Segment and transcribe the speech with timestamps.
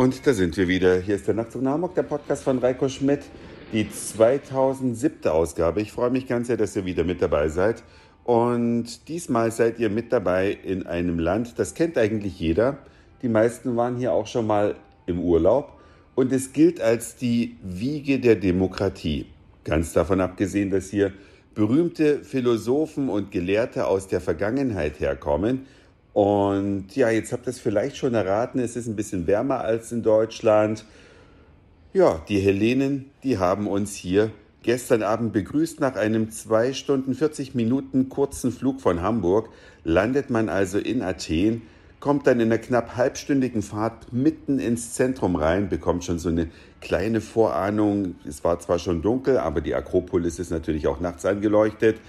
[0.00, 0.98] Und da sind wir wieder.
[0.98, 3.20] Hier ist der Nachtzug nach Hamburg, der Podcast von Reiko Schmidt,
[3.70, 5.30] die 2007.
[5.30, 5.82] Ausgabe.
[5.82, 7.82] Ich freue mich ganz sehr, dass ihr wieder mit dabei seid.
[8.24, 12.78] Und diesmal seid ihr mit dabei in einem Land, das kennt eigentlich jeder.
[13.20, 15.78] Die meisten waren hier auch schon mal im Urlaub.
[16.14, 19.26] Und es gilt als die Wiege der Demokratie.
[19.64, 21.12] Ganz davon abgesehen, dass hier
[21.54, 25.66] berühmte Philosophen und Gelehrte aus der Vergangenheit herkommen,
[26.12, 29.92] und ja, jetzt habt ihr es vielleicht schon erraten, es ist ein bisschen wärmer als
[29.92, 30.84] in Deutschland.
[31.92, 34.30] Ja, die Hellenen, die haben uns hier
[34.62, 35.80] gestern Abend begrüßt.
[35.80, 39.48] Nach einem 2 Stunden 40 Minuten kurzen Flug von Hamburg
[39.84, 41.62] landet man also in Athen,
[41.98, 46.48] kommt dann in einer knapp halbstündigen Fahrt mitten ins Zentrum rein, bekommt schon so eine
[46.80, 48.16] kleine Vorahnung.
[48.26, 52.00] Es war zwar schon dunkel, aber die Akropolis ist natürlich auch nachts angeleuchtet.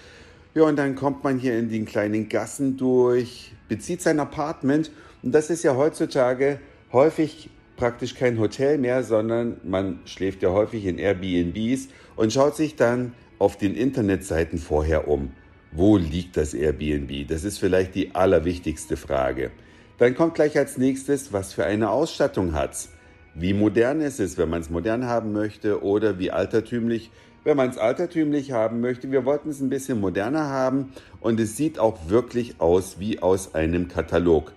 [0.53, 4.91] Ja, und dann kommt man hier in den kleinen Gassen durch, bezieht sein Apartment.
[5.23, 6.59] Und das ist ja heutzutage
[6.91, 12.75] häufig praktisch kein Hotel mehr, sondern man schläft ja häufig in Airbnbs und schaut sich
[12.75, 15.31] dann auf den Internetseiten vorher um.
[15.71, 17.27] Wo liegt das Airbnb?
[17.29, 19.51] Das ist vielleicht die allerwichtigste Frage.
[19.99, 22.89] Dann kommt gleich als nächstes, was für eine Ausstattung hat's?
[23.33, 27.09] Wie modern ist es, wenn man es modern haben möchte oder wie altertümlich
[27.43, 29.11] wenn man es altertümlich haben möchte.
[29.11, 33.55] Wir wollten es ein bisschen moderner haben und es sieht auch wirklich aus wie aus
[33.55, 34.53] einem Katalog.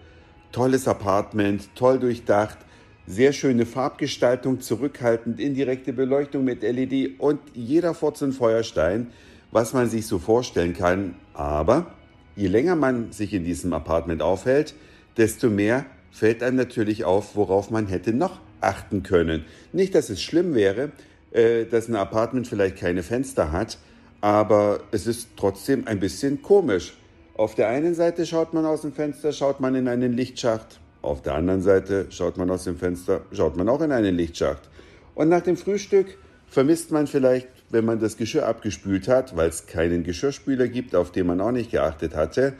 [0.53, 2.59] Tolles Apartment, toll durchdacht,
[3.07, 9.09] sehr schöne Farbgestaltung, zurückhaltend, indirekte Beleuchtung mit LED und jeder Furz und Feuerstein,
[9.51, 11.15] was man sich so vorstellen kann.
[11.35, 11.93] Aber
[12.37, 14.75] je länger man sich in diesem Apartment aufhält,
[15.17, 19.45] desto mehr fällt einem natürlich auf, worauf man hätte noch achten können.
[19.73, 20.93] Nicht, dass es schlimm wäre,
[21.35, 23.77] äh, dass ein Apartment vielleicht keine Fenster hat,
[24.21, 26.95] aber es ist trotzdem ein bisschen komisch.
[27.37, 30.79] Auf der einen Seite schaut man aus dem Fenster, schaut man in einen Lichtschacht.
[31.03, 34.71] Auf der anderen Seite schaut man aus dem Fenster, schaut man auch in einen Lichtschacht.
[35.17, 36.17] Und nach dem Frühstück
[36.47, 41.11] vermisst man vielleicht, wenn man das Geschirr abgespült hat, weil es keinen Geschirrspüler gibt, auf
[41.11, 42.53] den man auch nicht geachtet hatte,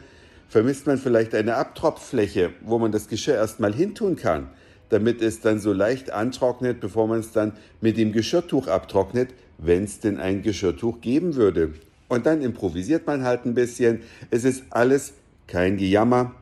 [0.49, 4.49] vermisst man vielleicht eine Abtropffläche, wo man das Geschirr erstmal hintun kann
[4.89, 9.83] damit es dann so leicht antrocknet, bevor man es dann mit dem Geschirrtuch abtrocknet, wenn
[9.83, 11.73] es denn ein Geschirrtuch geben würde.
[12.07, 14.01] Und dann improvisiert man halt ein bisschen.
[14.29, 15.13] Es ist alles
[15.47, 16.33] kein Gejammer.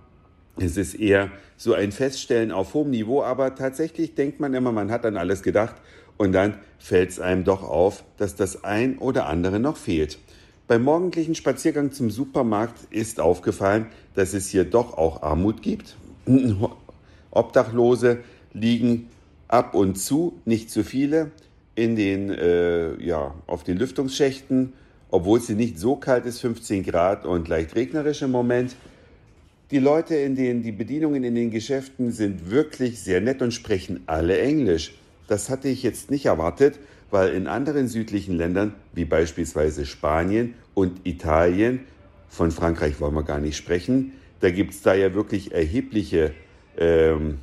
[0.57, 4.91] Es ist eher so ein Feststellen auf hohem Niveau, aber tatsächlich denkt man immer, man
[4.91, 5.75] hat an alles gedacht
[6.17, 10.19] und dann fällt es einem doch auf, dass das ein oder andere noch fehlt.
[10.67, 15.95] Beim morgendlichen Spaziergang zum Supermarkt ist aufgefallen, dass es hier doch auch Armut gibt.
[17.33, 18.19] Obdachlose
[18.53, 19.09] liegen
[19.47, 21.31] ab und zu, nicht zu viele,
[21.75, 24.73] in den, äh, ja, auf den Lüftungsschächten,
[25.09, 28.75] obwohl es nicht so kalt ist, 15 Grad und leicht regnerisch im Moment.
[29.71, 34.01] Die Leute in den, die Bedienungen in den Geschäften sind wirklich sehr nett und sprechen
[34.05, 34.93] alle Englisch.
[35.27, 36.79] Das hatte ich jetzt nicht erwartet,
[37.09, 41.81] weil in anderen südlichen Ländern, wie beispielsweise Spanien und Italien,
[42.27, 46.33] von Frankreich wollen wir gar nicht sprechen, da gibt es da ja wirklich erhebliche
[46.77, 47.39] ähm,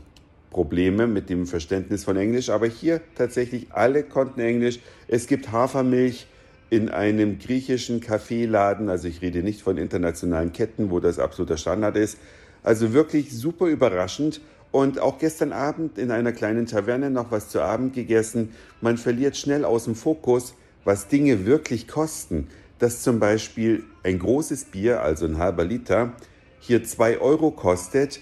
[0.50, 4.80] Probleme mit dem Verständnis von Englisch, aber hier tatsächlich alle konnten Englisch.
[5.06, 6.26] Es gibt Hafermilch
[6.70, 11.96] in einem griechischen Kaffeeladen, also ich rede nicht von internationalen Ketten, wo das absoluter Standard
[11.96, 12.18] ist.
[12.62, 14.40] Also wirklich super überraschend
[14.70, 18.50] und auch gestern Abend in einer kleinen Taverne noch was zu Abend gegessen.
[18.80, 20.54] Man verliert schnell aus dem Fokus,
[20.84, 22.48] was Dinge wirklich kosten.
[22.78, 26.12] Dass zum Beispiel ein großes Bier, also ein halber Liter,
[26.60, 28.20] hier zwei Euro kostet,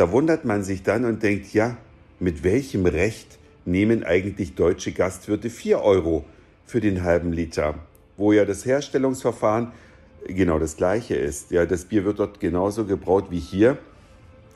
[0.00, 1.76] da wundert man sich dann und denkt, ja,
[2.20, 6.24] mit welchem Recht nehmen eigentlich deutsche Gastwirte 4 Euro
[6.64, 7.74] für den halben Liter,
[8.16, 9.72] wo ja das Herstellungsverfahren
[10.26, 11.50] genau das gleiche ist.
[11.50, 13.76] Ja, das Bier wird dort genauso gebraut wie hier.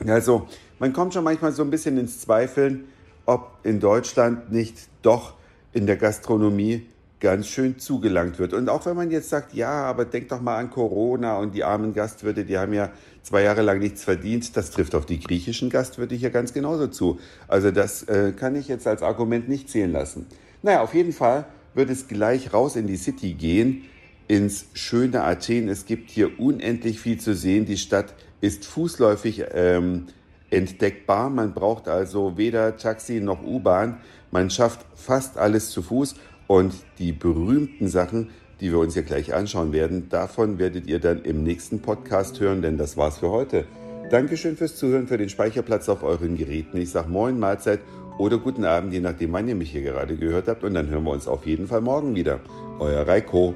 [0.07, 0.47] Also
[0.79, 2.85] man kommt schon manchmal so ein bisschen ins Zweifeln,
[3.27, 5.35] ob in Deutschland nicht doch
[5.73, 6.87] in der Gastronomie
[7.25, 8.53] ganz schön zugelangt wird.
[8.53, 11.63] Und auch wenn man jetzt sagt, ja, aber denk doch mal an Corona und die
[11.63, 12.91] armen Gastwirte, die haben ja
[13.23, 17.19] zwei Jahre lang nichts verdient, das trifft auf die griechischen Gastwirte hier ganz genauso zu.
[17.47, 20.27] Also das äh, kann ich jetzt als Argument nicht zählen lassen.
[20.61, 23.85] Naja, auf jeden Fall wird es gleich raus in die City gehen,
[24.27, 25.67] ins schöne Athen.
[25.67, 27.65] Es gibt hier unendlich viel zu sehen.
[27.65, 30.05] Die Stadt ist fußläufig ähm,
[30.51, 31.31] entdeckbar.
[31.31, 33.97] Man braucht also weder Taxi noch U-Bahn.
[34.29, 36.13] Man schafft fast alles zu Fuß
[36.47, 38.29] und die berühmten Sachen,
[38.61, 42.61] die wir uns hier gleich anschauen werden, davon werdet ihr dann im nächsten Podcast hören,
[42.61, 43.65] denn das war's für heute.
[44.09, 46.77] Dankeschön fürs Zuhören, für den Speicherplatz auf euren Geräten.
[46.77, 47.79] Ich sage Moin, Mahlzeit
[48.17, 50.63] oder guten Abend, je nachdem, wann ihr mich hier gerade gehört habt.
[50.63, 52.39] Und dann hören wir uns auf jeden Fall morgen wieder.
[52.79, 53.55] Euer Reiko.